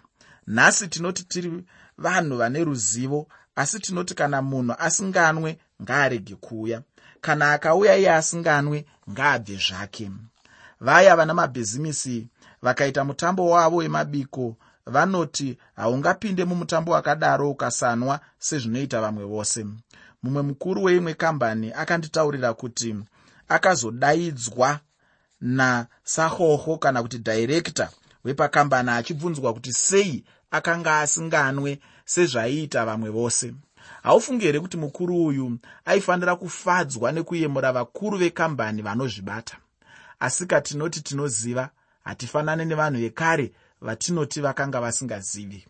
Nhasi 0.47 0.89
tinoti 0.89 1.25
tiri 1.25 1.65
vanhu 1.99 2.37
vane 2.37 2.65
ruzivo 2.65 3.29
asi 3.57 3.81
tinoti 3.81 4.15
kana 4.15 4.43
munhu 4.43 4.75
asinganwe 4.79 5.59
ngaarege 5.83 6.35
kuuya. 6.35 6.83
Kana 7.21 7.53
akauya 7.53 7.97
iye 7.97 8.13
asinganwe 8.13 8.87
ngaabve 9.11 9.57
zvake. 9.57 10.11
Vaya 10.81 11.17
vana 11.17 11.35
mabhizimisi 11.35 12.29
vakaita 12.63 13.05
mutambo 13.05 13.51
wavo 13.51 13.77
wemabiko 13.77 14.57
vanoti 14.87 15.59
haungapinde 15.77 16.45
mumutambo 16.45 16.93
wakadaro 16.93 17.51
ukasanwa 17.51 18.21
sezvinoita 18.39 19.01
vamwe 19.01 19.25
vose. 19.25 19.67
Mumwe 20.23 20.43
mukuru 20.43 20.83
weimwe 20.85 21.15
kambani 21.15 21.73
akanditaurira 21.73 22.55
kuti 22.55 22.97
akazodaidzwa 23.49 24.81
nasahoho 25.41 26.79
kana 26.79 27.03
kuti 27.03 27.19
dhairekta 27.19 27.91
wepakambani 28.25 28.91
achibvunzwa 28.91 29.53
kuti 29.55 29.73
sei 29.73 30.25
akanga 30.57 31.01
asinganwe 31.01 31.79
sezvaiita 32.05 32.85
vamwe 32.87 33.11
vose. 33.11 33.55
Haufungi 34.03 34.45
here 34.47 34.61
kuti 34.61 34.77
mukuru 34.77 35.25
uyu 35.27 35.59
aifanira 35.85 36.37
kufadzwa 36.37 37.13
nekuyemura 37.13 37.73
vakuru 37.73 38.19
vekambani 38.19 38.83
vanozvibata. 38.83 39.57
Asi 40.21 40.47
katinoti 40.47 41.01
tinoziva 41.01 41.71
hatifanani 42.05 42.65
nevanhu 42.65 43.01
vekare 43.01 43.53
vatinoti 43.81 44.41
vakanga 44.41 44.81
vasingazivi. 44.81 45.67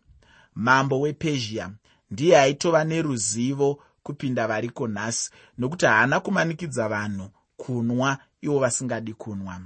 Mambo 0.54 1.00
wepezhia 1.00 1.70
ndiye 2.10 2.38
aitova 2.40 2.84
neruzivo 2.84 3.82
kupinda 4.02 4.46
variko 4.46 4.88
nhasi 4.88 5.30
nokuti 5.58 5.86
haana 5.86 6.20
kumanikidza 6.20 6.88
vanhu 6.88 7.30
kunwa 7.56 8.18
ivo 8.42 8.58
vasingadi 8.58 9.12
kunwa. 9.14 9.60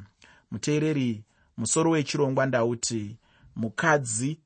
Muteereri 0.50 1.24
musoro 1.56 1.90
wechirongwa 1.90 2.46
ndauti 2.46 3.16
mukadzi 3.56 4.38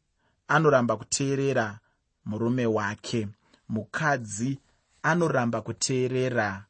anoramba 0.48 0.96
kuteerera 0.96 1.78
murume 2.24 2.66
wake. 2.66 3.28
Mukadzi 3.68 4.58
anoramba 5.02 5.60
kuteerera 5.60 6.64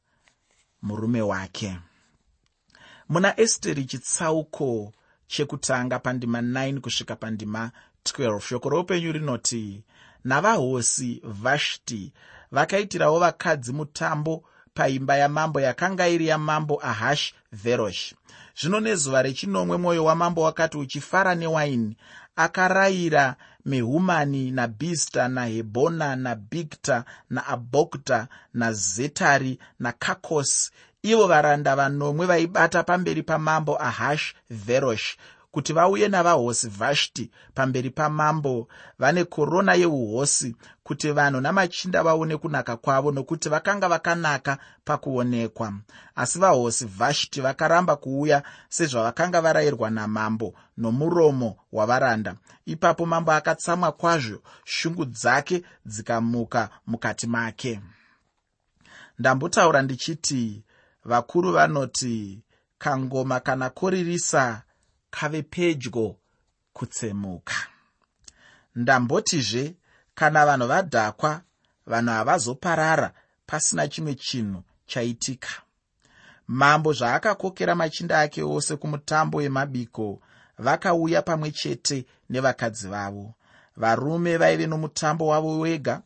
murume 0.83 1.23
wake. 1.23 1.78
Muna 3.09 3.40
esteri 3.40 3.85
chitsauko 3.85 4.93
chekutanga 5.26 5.99
pandima 5.99 6.40
9 6.40 6.81
kusvika 6.81 7.16
pandima 7.16 7.71
12 8.04 8.40
shoko 8.40 8.69
roupenyu 8.69 9.12
rinoti 9.12 9.85
navahosi 10.25 11.21
vashti 11.25 12.12
vakaitirawo 12.52 13.19
vakadzi 13.19 13.73
mutambo 13.73 14.45
paimba 14.75 15.16
yamambo 15.16 15.61
yakanga 15.61 16.09
iri 16.09 16.26
yamambo 16.26 16.81
ahash 16.83 17.35
verosh. 17.52 18.14
Zvino 18.61 18.81
nezuva 18.81 19.23
rechinomwe 19.23 19.76
mwoyo 19.76 20.04
wamambo 20.04 20.43
wakati 20.43 20.78
uchifara 20.78 21.35
newaini 21.35 21.97
akarayira 22.37 23.37
mehumani 23.64 24.50
nabhista 24.50 25.28
nahebhona 25.28 26.16
nabhigta 26.16 27.04
naabhokta 27.30 28.28
nazetari 28.54 29.59
nakakosi 29.80 30.71
ivo 31.02 31.26
varanda 31.26 31.76
vanomwe 31.76 32.26
vaibata 32.26 32.83
pamberi 32.83 33.23
pamambo 33.23 33.83
ahash 33.83 34.35
verosh 34.50 35.16
kuti 35.55 35.73
vauye 35.73 36.09
navahosi 36.09 36.69
vhashti 36.69 37.31
pamberi 37.55 37.91
pamambo 37.91 38.69
vane 38.99 39.25
korona 39.25 39.75
yeuhosi 39.75 40.57
kuti 40.83 41.13
vanhu 41.13 41.41
namachinda 41.41 42.03
vaone 42.03 42.37
kunaka 42.37 42.77
kwavo 42.77 43.13
nokuti 43.13 43.49
vakanga 43.49 43.89
vakanaka 43.89 44.59
pakuonekwa. 44.85 45.73
Asi 46.17 46.39
vahosi 46.39 46.85
vhashti 46.87 47.41
vakaramba 47.41 47.97
kuuya 47.97 48.43
sezvavakanga 48.69 49.41
varayirwa 49.41 49.91
namambo 49.91 50.55
nomuromo 50.77 51.57
wavaranda. 51.73 52.35
Ipapo 52.67 53.07
mambo 53.07 53.33
akatsamwa 53.33 53.93
kwazvo 53.93 54.39
shungu 54.65 55.05
dzake 55.05 55.63
dzikamuka 55.87 56.69
mukati 56.87 57.27
make. 57.27 57.81
Ndambotaura 59.19 59.83
ndichiti 59.83 60.65
vakuru 61.05 61.53
vanoti 61.53 62.43
kangoma 62.79 63.41
kana 63.41 63.71
koririsa 63.71 64.63
kave 65.14 65.42
pedyo 65.42 66.16
kutsemuka. 66.73 67.54
Ndambotizve 68.75 69.75
kana 70.14 70.47
vanhu 70.47 70.66
vadhakwa 70.66 71.40
vanhu 71.87 72.11
havazoparara 72.12 73.12
pasina 73.47 73.88
chimwe 73.88 74.14
chinhu 74.14 74.62
chaitika. 74.87 75.49
Mambo 76.49 76.92
zvaakakokera 76.92 77.75
machinda 77.75 78.21
ake 78.21 78.42
ose 78.42 78.76
kumutambo 78.76 79.38
wemabiko 79.38 80.21
vakauya 80.59 81.23
pamwe 81.23 81.50
chete 81.50 82.06
nevakadzi 82.30 82.88
vavo. 82.88 83.35
Varume 83.76 84.37
vaive 84.37 84.66
nomutambo 84.66 85.26
wavo 85.26 85.59
wega 85.61 86.02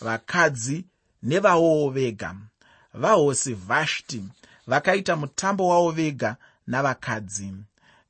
vakadzi 0.00 0.84
nevavowo 1.22 1.90
vega. 1.90 2.34
Vahosi 2.94 3.54
vhashti 3.54 4.24
vakaita 4.66 5.16
mutambo 5.16 5.68
wavo 5.68 5.90
vega 5.90 6.36
navakadzi 6.66 7.52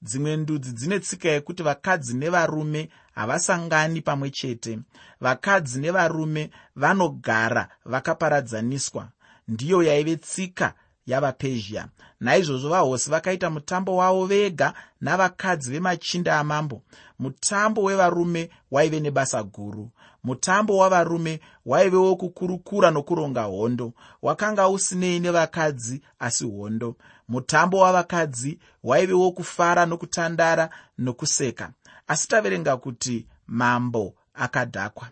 dzimwe 0.03 0.37
ndudzi 0.37 0.73
dzine 0.73 0.99
tsika 1.01 1.29
yekuti 1.29 1.63
vakadzi 1.63 2.15
nevarume 2.17 2.89
havasangani 3.15 4.01
pamwe 4.01 4.31
chete. 4.31 4.79
Vakadzi 5.21 5.81
nevarume 5.81 6.51
vanogara 6.77 7.69
vakaparadzaniswa 7.85 9.09
ndiyo 9.49 9.83
yaive 9.83 10.17
tsika 10.17 10.75
yavapezhia. 11.07 11.89
Naizvozvo 12.21 12.69
vahosi 12.69 13.11
vakaita 13.11 13.51
mutambo 13.51 13.97
wavo 13.97 14.27
vega 14.27 14.75
navakadzi 15.01 15.71
vemachinda 15.71 16.39
amambo. 16.39 16.83
Mutambo 17.19 17.83
wevarume 17.83 18.51
waive 18.71 19.01
nebasa 19.01 19.43
guru. 19.43 19.91
Mutambo 20.25 20.77
wavarume 20.77 21.41
waive 21.67 21.97
wokukurukura 21.97 22.91
nokuronga 22.91 23.43
hondo. 23.43 23.93
Wakanga 24.23 24.69
usinei 24.69 25.21
nevakadzi 25.21 26.03
asi 26.19 26.45
hondo 26.51 26.97
mutambo 27.29 27.79
wavakadzi 27.79 28.59
waive 28.83 29.13
wokufara 29.13 29.87
nokutandara 29.87 30.71
nokuseka. 30.99 31.73
Asi 32.09 32.29
taverenga 32.29 32.77
kuti 32.77 33.27
mambo 33.47 34.15
akadhakwa 34.35 35.09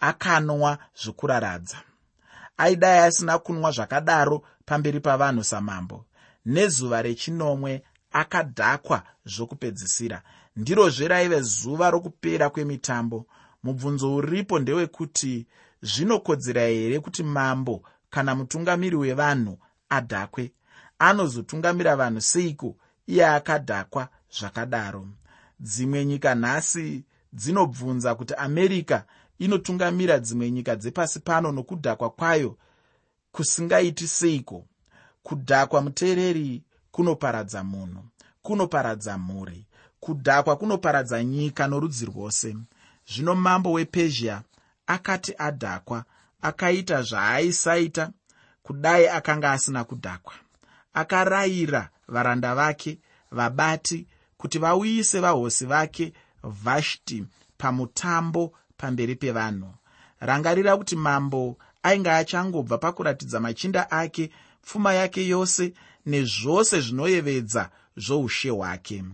akanwa 0.00 0.78
zvokuraradza. 1.02 1.76
Aidai 2.56 2.98
asina 2.98 3.38
kunwa 3.38 3.70
zvakadaro 3.70 4.42
pamberi 4.66 5.00
pavanhu 5.00 5.44
samambo. 5.44 6.04
Nezuva 6.46 7.02
rechinomwe 7.02 7.82
akadhakwa 8.12 9.02
zvokupedzisira. 9.26 10.22
Ndirozve 10.56 11.08
raive 11.08 11.40
zuva 11.40 11.90
rokupera 11.90 12.50
kwemitambo. 12.50 13.26
Mubvunzo 13.62 14.14
uripo 14.14 14.58
ndewekuti 14.58 15.46
zvinokodzera 15.82 16.62
here 16.62 17.00
kuti 17.00 17.22
mambo 17.22 17.82
kana 18.10 18.34
mutungamiri 18.34 18.96
wevanhu 18.96 19.58
adhakwe 19.88 20.52
anozotungamira 20.98 21.96
vanhu 21.96 22.20
seiko? 22.20 22.76
Iye 23.06 23.26
akadhakwa 23.26 24.08
zvakadaro. 24.38 25.06
Dzimwe 25.60 26.04
nyika 26.04 26.34
nhasi 26.34 27.04
dzinobvunza 27.32 28.14
kuti 28.14 28.34
america 28.34 29.02
inotungamira 29.38 30.18
dzimwe 30.18 30.50
nyika 30.50 30.76
dzepasi 30.76 31.20
pano 31.20 31.52
nokudhakwa 31.52 32.10
kwayo 32.10 32.56
kusingaiti 33.32 34.08
seiko? 34.08 34.64
Kudhakwa 35.22 35.82
muteereri 35.82 36.62
kunoparadza 36.90 37.64
munhu 37.64 38.02
kunoparadza 38.42 39.18
mhuri. 39.18 39.66
Kudhakwa 40.00 40.56
kunoparadza 40.56 41.24
nyika 41.24 41.66
norudzi 41.68 42.06
rwose. 42.06 42.56
Zvino 43.12 43.34
mambo 43.34 43.72
wepezhia 43.72 44.42
akati 44.86 45.34
adhakwa 45.38 46.04
akaita 46.42 47.02
zvaaisaita 47.02 48.10
kudai 48.62 49.08
akanga 49.08 49.52
asina 49.52 49.84
kudhakwa 49.84 50.34
akarayira 50.94 51.90
varanda 52.08 52.54
vake 52.54 52.98
vabati 53.30 54.06
kuti 54.36 54.58
vauyise 54.58 55.20
vahosi 55.20 55.66
vake 55.66 56.12
vhashti 56.44 57.24
pamutambo 57.58 58.52
pamberi 58.76 59.14
pevanhu. 59.16 59.74
Rangarira 60.20 60.76
kuti 60.76 60.96
mambo 60.96 61.56
ainge 61.82 62.10
achangobva 62.10 62.78
pakuratidza 62.78 63.40
machinda 63.40 63.90
ake 63.90 64.30
pfuma 64.62 64.94
yake 64.94 65.28
yose 65.28 65.72
nezvose 66.06 66.80
zvinoyevedza 66.80 67.70
zvoushe 67.96 68.50
hwake. 68.50 69.04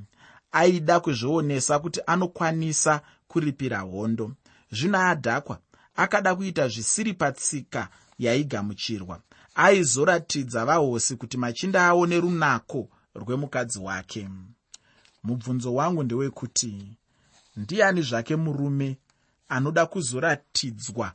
Aida 0.52 1.00
kuzvionesa 1.00 1.78
kuti 1.78 2.00
anokwanisa 2.06 3.00
kuripira 3.28 3.78
hondo. 3.78 4.32
Zvino 4.72 4.98
adhakwa 4.98 5.58
akada 5.96 6.34
kuita 6.34 6.68
zvisiri 6.68 7.14
patsika 7.14 7.88
yaigamuchirwa 8.18 9.20
aizoratidza 9.54 10.64
vahosi 10.64 11.16
kuti 11.16 11.36
machinda 11.38 11.88
avo 11.88 12.06
nerunako 12.06 12.88
rwemukadzi 13.14 13.78
wake. 13.78 14.28
Mubvunzo 15.24 15.74
wangu 15.74 16.02
ndewekuti 16.02 16.96
ndiani 17.56 18.02
zvake 18.02 18.36
murume 18.36 18.96
anoda 19.48 19.86
kuzoratidzwa 19.86 21.12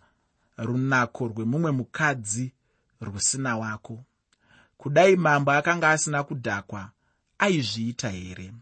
runako 0.57 1.27
rwemumwe 1.27 1.71
mukadzi 1.71 2.51
rusina 3.01 3.57
wako? 3.57 4.03
Kudai 4.77 5.15
mambo 5.15 5.51
akanga 5.51 5.89
asina 5.89 6.23
kudhakwa 6.23 6.89
aizviita 7.39 8.09
here? 8.09 8.53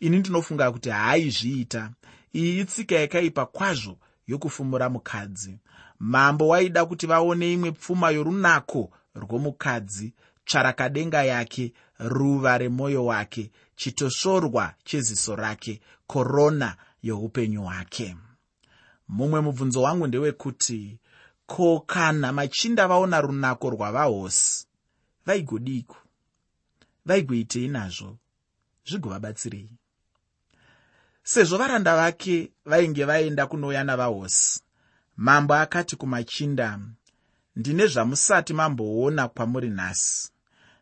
Ini 0.00 0.18
ndinofunga 0.18 0.72
kuti 0.72 0.90
haaizviita 0.90 1.90
iyi 2.34 2.60
itsika 2.60 2.94
yakaipa 2.94 3.46
kwazvo 3.46 3.98
yokufumura 4.26 4.88
mukadzi. 4.88 5.58
Mambo 5.98 6.48
waida 6.48 6.86
kuti 6.86 7.06
vaone 7.06 7.52
imwe 7.52 7.72
pfuma 7.72 8.10
yorunako 8.10 8.90
rwomukadzi 9.14 10.14
tsvarakadenga 10.44 11.24
yake 11.24 11.72
ruva 11.98 12.58
remwoyo 12.58 13.04
wake 13.04 13.50
chitosvorwa 13.76 14.74
cheziso 14.84 15.36
rake 15.36 15.80
korona 16.06 16.76
youpenyu 17.02 17.62
hwake. 17.62 18.16
Mumwe 19.08 19.40
mubvunzo 19.40 19.82
wangu 19.82 20.06
ndewekuti 20.06 20.98
ko 21.46 21.80
kana 21.80 22.32
machinda 22.32 22.88
vaona 22.88 23.20
runako 23.20 23.70
rwavahosi 23.70 24.66
vaigodiko 25.26 25.96
vaigoitei 27.06 27.68
nazvo? 27.68 28.18
Zvigovabatsirei 28.86 29.70
sezvo 31.22 31.58
varanda 31.58 31.96
vake 31.96 32.52
vainge 32.64 33.04
vaenda 33.04 33.46
kunouya 33.46 33.84
navahosi 33.84 34.60
mambo 35.16 35.54
akati 35.54 35.96
kumachinda 35.96 36.78
ndine 37.60 37.86
zvamusati 37.86 38.54
mamboona 38.54 39.28
kwamuri 39.28 39.70
nhasi. 39.70 40.30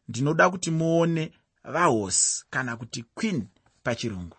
Ndinoda 0.08 0.50
kuti 0.50 0.70
muone 0.70 1.32
vahosi 1.64 2.44
kana 2.50 2.76
kuti 2.76 3.04
queen 3.14 3.46
pachirungu. 3.82 4.36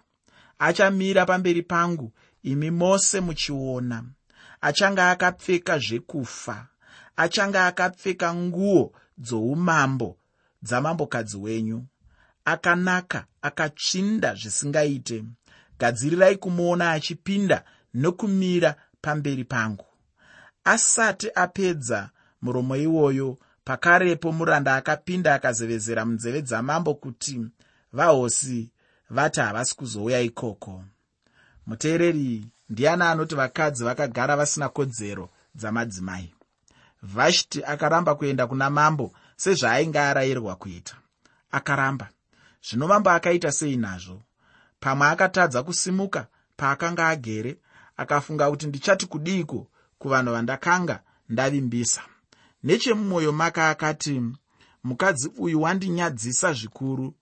Achamira 0.60 1.26
pamberi 1.26 1.62
pangu 1.64 2.12
imi 2.44 2.72
mose 2.72 3.20
muchiona. 3.20 4.04
Achanga 4.62 5.12
akapfeka 5.12 5.80
zvekufa. 5.80 6.68
Achanga 7.16 7.66
akapfeka 7.68 8.36
nguo 8.36 8.92
dzoumambo 9.18 10.18
dzamambokadzi 10.62 11.38
wenyu. 11.38 11.86
Akanaka 12.46 13.26
akatsvinda 13.42 14.36
zvisingaite. 14.36 15.24
Gadzirirai 15.80 16.38
kumuona 16.38 16.92
achipinda 16.92 17.64
nokumira 17.94 18.76
pamberi 19.02 19.44
pangu. 19.44 19.86
Asati 20.64 21.30
apedza 21.36 22.10
muromo 22.42 22.76
iwoyo. 22.76 23.38
Pakarepo 23.64 24.32
muranda 24.32 24.76
akapinda 24.76 25.34
akazevezera 25.34 26.06
munzeve 26.06 26.42
dzamambo 26.42 26.94
kuti 26.94 27.46
vahosi 27.94 28.72
vati 29.10 29.40
havasi 29.40 29.76
kuzouya 29.76 30.22
ikoko. 30.22 30.84
Muteereri 31.68 32.46
ndiani 32.70 33.04
anoti 33.04 33.36
vakadzi 33.36 33.84
vakagara 33.84 34.36
vasina 34.36 34.70
kodzero 34.70 35.30
dzamadzimai? 35.56 36.34
Vhashti 37.04 37.64
akaramba 37.64 38.16
kuenda 38.16 38.48
kuna 38.48 38.70
mambo 38.70 39.14
sezvaainge 39.36 40.00
arayirwa 40.00 40.56
kuita. 40.56 40.96
Akaramba. 41.52 42.10
Zvino 42.70 42.88
mambo 42.88 43.10
akaita 43.10 43.52
sei 43.52 43.78
nazvo? 43.78 44.22
Pamwe 44.80 45.08
akatadza 45.08 45.64
kusimuka 45.64 46.28
paakanga 46.58 47.08
agere 47.08 47.58
akafunga 47.98 48.50
kuti 48.50 48.68
ndichati 48.68 49.06
kudiiko 49.06 49.68
kuvanhu 50.00 50.32
vandakanga 50.32 51.00
ndavimbisa 51.30 52.02
nechemumwoyo 52.64 53.32
make 53.32 53.62
akati 53.62 54.22
mukadzi 54.84 55.32
uyu 55.38 55.62
wandinyadzisa 55.62 56.54
zvikuru. 56.54 57.14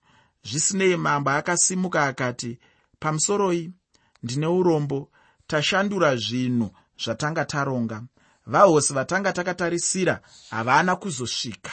Zvisinei 0.44 0.96
mambo 0.96 1.30
akasimuka 1.30 2.04
akati 2.04 2.58
pamusoroi 3.00 3.70
ndine 4.22 4.46
urombo. 4.46 5.08
Tashandura 5.46 6.16
zvinhu 6.16 6.70
zvatanga 7.04 7.44
taronga. 7.44 8.02
Vahosi 8.46 8.92
vatanga 8.92 9.32
takatarisira 9.32 10.20
havana 10.50 10.96
kuzosvika. 10.96 11.72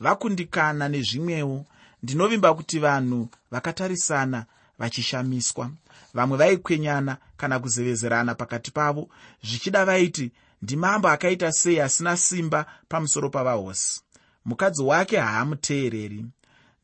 Vakundikana 0.00 0.88
nezvimwewo. 0.88 1.64
Ndinovimba 2.02 2.54
kuti 2.54 2.78
vanhu 2.78 3.28
vakatarisana 3.50 4.46
vachishamiswa. 4.78 5.70
Vamwe 6.14 6.38
vaikwenyana 6.38 7.16
kana 7.36 7.58
kuzevezerana 7.58 8.34
pakati 8.34 8.70
pavo 8.70 9.08
zvichida 9.44 9.84
vaiti 9.84 10.32
ndimambo 10.66 11.08
akaita 11.08 11.52
sei 11.52 11.80
asina 11.80 12.16
simba 12.16 12.66
pamusoro 12.88 13.30
pavahosi. 13.30 14.00
Mukadzi 14.44 14.82
wake 14.82 15.16
haamuteereri. 15.16 16.26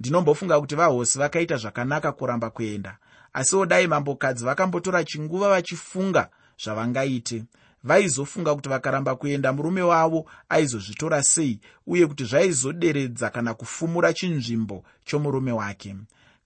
Ndinombofunga 0.01 0.61
kuti 0.61 0.75
vahosi 0.75 1.19
vakaita 1.19 1.57
zvakanaka 1.57 2.13
kuramba 2.13 2.51
kuenda. 2.51 2.99
Asiwo 3.33 3.67
dai 3.67 3.87
mambokadzi 3.87 4.45
vakambotora 4.45 5.05
chinguva 5.05 5.49
vachifunga 5.49 6.29
zvavangaite. 6.65 7.45
Vaizofunga 7.85 8.55
kuti 8.55 8.69
vakaramba 8.69 9.17
kuenda 9.17 9.53
murume 9.53 9.83
wavo 9.83 10.31
aizozvitora 10.49 11.23
sei 11.23 11.61
uye 11.87 12.07
kuti 12.07 12.25
zvaizoderedza 12.25 13.31
kana 13.31 13.55
kufumura 13.55 14.13
chinzvimbo 14.13 14.85
chomurume 15.05 15.53
wake. 15.53 15.97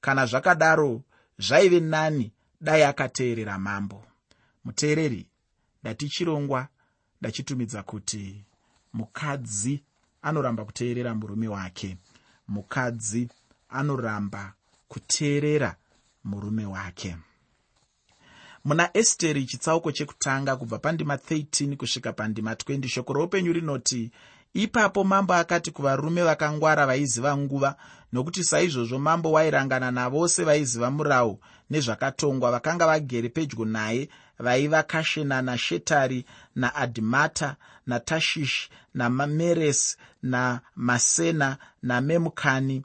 Kana 0.01 0.27
zvakadaro 0.27 1.03
zvaive 1.39 1.81
nani 1.81 2.33
dai 2.61 2.83
akateerera 2.83 3.59
mambo. 3.59 4.05
Muteereri 4.65 5.27
ndatichirongwa 5.83 6.69
ndachitumidza 7.21 7.83
kuti 7.83 8.45
mukadzi 8.93 9.83
anoramba 10.23 10.65
kuteerera 10.65 11.15
murume 11.15 11.49
wake. 11.49 11.97
Mukadzi 12.49 13.29
anoramba 13.69 14.53
kuteerera 14.89 15.77
murume 16.25 16.67
wake. 16.67 17.17
Muna 18.65 18.97
esteri 18.97 19.45
chitsauko 19.47 19.93
chekutanga 19.93 20.57
kubva 20.57 20.79
pandima 20.79 21.15
13 21.17 21.77
kusvika 21.77 22.13
pandima 22.13 22.55
20 22.55 22.89
shoko 22.89 23.13
roupenyu 23.13 23.53
rinoti 23.53 24.11
ipapo 24.55 25.05
mambo 25.05 25.35
akati 25.35 25.71
kuvarume 25.71 26.23
vakangwara 26.23 26.87
vaiziva 26.87 27.37
nguva 27.37 27.77
nokuti 28.13 28.45
saizvozvo 28.45 28.99
mambo 28.99 29.33
wairangana 29.33 29.91
navose 29.91 30.45
vaiziva 30.45 30.91
murau 30.91 31.41
nezvakatongwa 31.71 32.51
vakanga 32.51 32.87
vagere 32.87 33.29
pedyo 33.29 33.65
naye 33.65 34.09
vaiva 34.39 34.83
kashena 34.83 35.43
nashetari 35.43 36.25
naadhimata 36.55 37.57
natashishi 37.87 38.71
namameresi 38.95 39.97
namasena 40.23 41.57
namemukani 41.83 42.85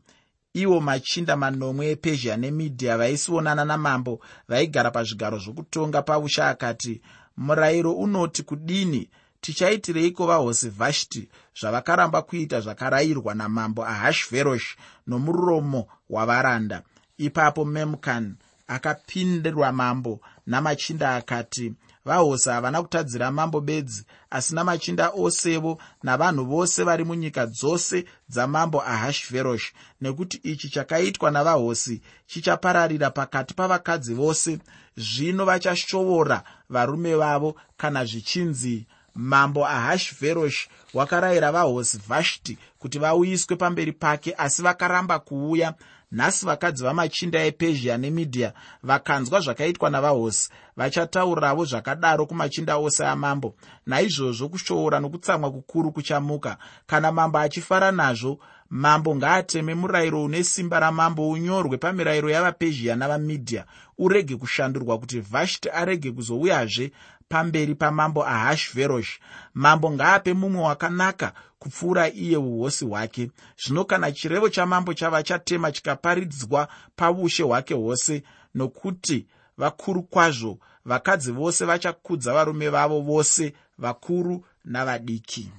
ivo 0.53 0.81
machinda 0.81 1.35
manomwe 1.35 1.89
epezhia 1.89 2.37
nemidhia 2.37 2.97
vaisionana 2.97 3.65
namambo 3.65 4.19
vaigara 4.49 4.91
pazvigaro 4.91 5.37
zvokutonga 5.37 6.01
pausha 6.01 6.47
akati 6.47 7.01
murayiro 7.37 7.91
unoti 7.93 8.43
kudini? 8.43 9.09
Tichaitireiko 9.41 10.27
vahosi 10.27 10.69
vhashti 10.69 11.29
zvavakaramba 11.59 12.21
kuita 12.21 12.61
zvakarayirwa 12.61 13.35
namambo 13.35 13.85
ahashveroshi 13.85 14.77
nomuromo 15.07 15.87
wavaranda? 16.09 16.81
Ipapo 17.17 17.65
memukani 17.65 18.35
akapindirwa 18.75 19.71
mambo 19.71 20.19
namachinda 20.47 21.15
akati 21.15 21.73
vahosi 22.05 22.49
havana 22.49 22.81
kutadzira 22.81 23.31
mambo 23.31 23.61
bedzi 23.61 24.05
asi 24.29 24.55
namachinda 24.55 25.09
osevo 25.09 25.77
navanhu 26.03 26.45
vose 26.45 26.83
vari 26.83 27.03
munyika 27.03 27.45
dzose 27.45 28.05
dzamambo 28.29 28.81
ahashveroshi 28.81 29.73
nekuti 30.01 30.37
ichi 30.37 30.69
chakaitwa 30.69 31.31
navahosi 31.31 32.01
chichapararira 32.27 33.09
pakati 33.09 33.53
pavakadzi 33.53 34.13
vose. 34.13 34.59
Zvino 34.97 35.45
vachashovora 35.45 36.43
varume 36.69 37.15
vavo 37.15 37.55
kana 37.77 38.05
zvichinzi 38.05 38.87
mambo 39.15 39.67
ahashveroshi 39.67 40.69
wakarayira 40.93 41.51
vahosi 41.51 41.97
vhashti 41.97 42.57
kuti 42.79 42.99
vauyiswe 42.99 43.55
pamberi 43.55 43.91
pake 43.91 44.33
asi 44.37 44.61
vakaramba 44.61 45.19
kuuya. 45.19 45.73
Nhasi 46.11 46.45
vakadzi 46.45 46.83
vamachinda 46.83 47.43
epezhia 47.45 47.97
nemidhia 47.97 48.53
vakanzwa 48.83 49.39
zvakaitwa 49.39 49.89
navahosi 49.89 50.49
vachatauravo 50.77 51.65
zvakadaro 51.65 52.25
kumachinda 52.25 52.77
ose 52.77 53.05
amambo. 53.05 53.55
Naizvozvo 53.85 54.49
kushoora 54.49 54.99
nokutsamwa 54.99 55.51
kukuru 55.51 55.91
kuchamuka. 55.91 56.57
Kana 56.87 57.11
mambo 57.11 57.37
achifara 57.39 57.91
nazvo 57.91 58.39
mambo 58.71 59.15
ngaateme 59.15 59.75
murayiro 59.75 60.23
une 60.23 60.43
simba 60.43 60.79
ramambo 60.79 61.29
unyorwe 61.29 61.77
pamirayiro 61.77 62.29
yavapezhia 62.29 62.95
navamidhia 62.95 63.65
urege 63.97 64.35
kushandurwa 64.35 64.99
kuti 64.99 65.19
vhashti 65.19 65.69
arege 65.69 66.11
kuzouyazve 66.11 66.91
pamberi 67.29 67.75
pamambo 67.75 68.25
ahashveroshi 68.25 69.19
mambo 69.53 69.91
ngaape 69.91 70.33
mumwe 70.33 70.61
wakanaka 70.61 71.33
kupfuura 71.59 72.09
iye 72.09 72.37
uhosi 72.37 72.85
hwake. 72.85 73.31
Zvino 73.65 73.85
kana 73.85 74.11
chirevo 74.11 74.49
chamambo 74.49 74.93
chava 74.93 75.23
chatema 75.23 75.71
chikaparidzwa 75.71 76.67
paushe 76.95 77.43
hwake 77.43 77.73
hwose 77.73 78.23
nokuti 78.55 79.25
vakuru 79.57 80.03
kwazvo 80.03 80.57
vakadzi 80.85 81.31
vose 81.31 81.65
vachakudza 81.65 82.33
varume 82.33 82.69
vavo 82.69 83.01
vose 83.01 83.53
vakuru 83.77 84.45
navadiki 84.65 85.51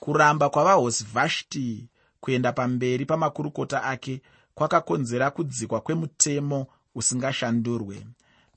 kuramba 0.00 0.50
kwavahosi 0.50 1.04
vhashti 1.04 1.88
kuenda 2.20 2.52
pamberi 2.52 3.06
pamakurukota 3.06 3.82
ake 3.82 4.22
kwakakonzera 4.54 5.30
kudzikwa 5.30 5.80
kwemutemo 5.80 6.66
usingashandurwe. 6.94 8.06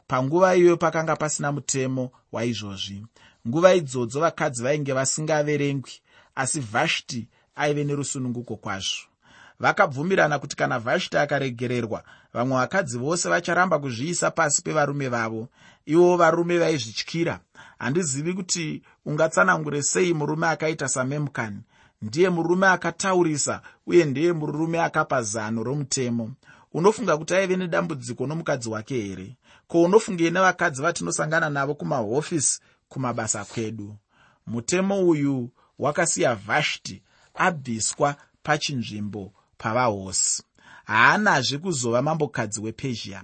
Panguva 0.08 0.56
iyoyo 0.56 0.77
pakanga 0.77 1.15
pasina 1.15 1.51
mutemo 1.51 2.12
waizvozvi. 2.32 3.06
Nguva 3.47 3.73
idzodzo 3.73 4.19
vakadzi 4.19 4.63
vainge 4.63 4.93
vasingaverengwi 4.93 5.91
asi 6.36 6.60
vhashti 6.60 7.27
aive 7.56 7.84
nerusununguko 7.84 8.56
kwazvo. 8.56 9.06
Vakabvumirana 9.60 10.39
kuti 10.39 10.56
kana 10.56 10.80
vhashti 10.80 11.17
akaregererwa 11.17 12.04
vamwe 12.34 12.58
vakadzi 12.58 12.97
vose 12.97 13.30
vacharamba 13.30 13.80
kuzviisa 13.80 14.32
pasi 14.32 14.62
pevarume 14.62 15.08
vavo 15.08 15.47
ivo 15.86 16.17
varume 16.17 16.58
vaizvityira. 16.60 17.39
Handizivi 17.80 18.34
kuti 18.34 18.82
ungatsanangure 19.06 19.82
sei 19.84 20.13
murume 20.13 20.48
akaita 20.48 20.88
samemukani. 20.88 21.62
Ndiye 22.02 22.30
murume 22.30 22.67
akataurisa 22.67 23.62
uye 23.88 24.06
ndiye 24.06 24.34
murume 24.34 24.82
akapa 24.82 25.22
zano 25.24 25.63
romutemo. 25.63 26.32
Unofunga 26.74 27.17
kuti 27.17 27.36
aive 27.36 27.56
nedambudziko 27.56 28.28
nomukadzi 28.28 28.70
wake 28.70 29.02
here? 29.02 29.36
Ko 29.67 29.84
unofungei 29.84 30.32
nevakadzi 30.32 30.82
vatinosangana 30.82 31.50
navo 31.50 31.76
kumahofisi 31.76 32.60
kumabasa 32.89 33.46
kwedu? 33.46 33.96
Mutemo 34.48 35.08
uyu 35.10 35.50
wakasiya 35.80 36.36
vhashti 36.36 37.02
abviswa 37.36 38.15
pachinzvimbo 38.44 39.34
pavahosi. 39.58 40.44
Haanazve 40.86 41.58
kuzova 41.58 42.02
mambokadzi 42.02 42.62
wepezhia 42.62 43.24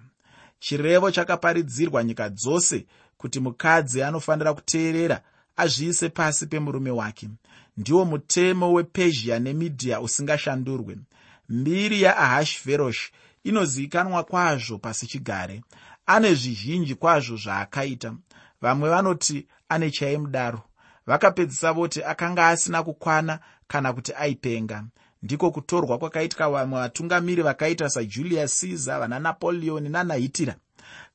chirevo 0.59 1.11
chakaparidzirwa 1.11 2.03
nyika 2.03 2.29
dzose 2.29 2.85
kuti 3.17 3.39
mukadzi 3.39 4.03
anofanira 4.03 4.53
kuteerera 4.53 5.21
azviise 5.55 6.09
pasi 6.09 6.47
pemurume 6.47 6.91
wake. 6.91 7.29
Ndiwo 7.77 8.05
mutemo 8.05 8.73
wepezhia 8.73 9.39
nemidhia 9.39 10.01
usingashandurwe 10.01 10.97
mbiri 11.49 12.01
yaahashveroshi 12.01 13.11
inozivikanwa 13.43 14.23
kwazvo 14.23 14.77
pasi 14.77 15.07
chigare. 15.07 15.61
Ane 16.05 16.33
zvizhinji 16.35 16.95
kwazvo 16.95 17.35
zvaakaita. 17.37 18.13
Vamwe 18.61 18.89
vanoti 18.89 19.47
ane 19.69 19.91
chaimudaro 19.91 20.61
vakapedzisa 21.07 21.73
voti 21.73 22.03
akanga 22.03 22.47
asina 22.47 22.83
kukwana 22.83 23.39
kana 23.67 23.93
kuti 23.93 24.13
aipenga 24.13 24.83
ndiko 25.23 25.51
kutorwa 25.51 25.97
kwakaitwa 25.97 26.49
vamwe 26.49 26.79
vatungamiri 26.79 27.41
vakaita 27.41 27.89
sajulius 27.89 28.59
caesar 28.59 28.99
vana 28.99 29.19
napoleon 29.19 29.89
nanahitira 29.91 30.55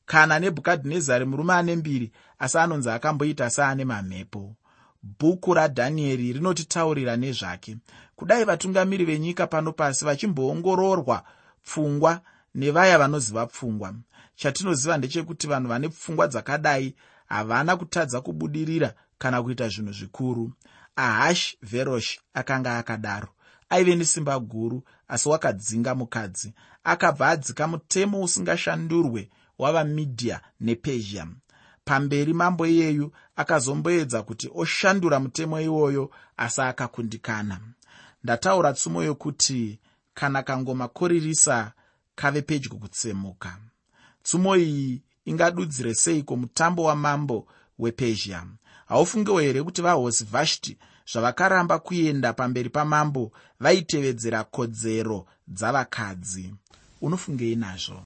kana 0.06 0.38
nebhukadhinezari 0.38 1.24
murume 1.24 1.54
ane 1.54 1.76
mbiri 1.76 2.12
asi 2.38 2.58
anonzi 2.58 2.90
akamboita 2.90 3.50
seane 3.50 3.84
mamhepo. 3.84 4.54
Bhuku 5.02 5.54
radhanieri 5.54 6.32
rinotitaurira 6.32 7.16
nezvake. 7.16 7.76
Kudai 8.16 8.44
vatungamiri 8.44 9.04
venyika 9.04 9.46
pano 9.46 9.72
pasi 9.72 10.04
vachimboongororwa 10.04 11.24
pfungwa 11.64 12.20
nevaya 12.54 12.98
vanoziva 12.98 13.46
pfungwa. 13.46 13.94
Chatinoziva 14.36 14.98
ndechekuti 14.98 15.46
vanhu 15.46 15.68
vane 15.68 15.88
pfungwa 15.88 16.28
dzakadai 16.28 16.94
havana 17.26 17.76
kutadza 17.76 18.20
kubudirira 18.20 18.94
kana 19.18 19.42
kuita 19.42 19.68
zvinhu 19.68 19.92
zvikuru. 19.92 20.52
Ahash 20.96 21.56
verosh 21.62 22.18
akanga 22.34 22.78
akadaro 22.78 23.28
aive 23.72 23.94
nesimba 23.96 24.38
guru 24.38 24.82
asi 25.08 25.28
wakadzinga 25.28 25.94
mukadzi. 25.94 26.52
Akabva 26.84 27.28
adzika 27.28 27.68
mutemo 27.68 28.22
usingashandurwe 28.22 29.30
wavamidhia 29.58 30.40
nepezhia. 30.60 31.26
Pamberi 31.84 32.32
mambo 32.34 32.66
iyeyu 32.66 33.12
akazomboedza 33.36 34.22
kuti 34.22 34.50
oshandura 34.54 35.20
mutemo 35.20 35.60
iwoyo 35.60 36.10
asi 36.36 36.60
akakundikana. 36.60 37.60
Ndataura 38.24 38.72
tsumo 38.72 39.02
yokuti 39.02 39.78
kana 40.14 40.42
kangomakoririsa 40.42 41.72
kave 42.14 42.42
pedyo 42.42 42.70
kutsemuka. 42.70 43.58
Tsumo 44.22 44.56
iyi 44.56 45.02
ingadudzire 45.24 45.94
seiko 45.94 46.36
mutambo 46.36 46.82
wamambo 46.84 47.46
wepezhia? 47.78 48.46
Haufungiwo 48.86 49.40
here 49.40 49.62
kuti 49.62 49.82
vahosi 49.82 50.24
vhashti 50.24 50.78
zvavakaramba 51.10 51.78
kuenda 51.78 52.32
pamberi 52.32 52.70
pamambo 52.70 53.32
vaitevedzera 53.60 54.44
kodzero 54.44 55.26
dzavakadzi. 55.48 56.54
Unofungei 57.00 57.56
nazvo 57.56 58.00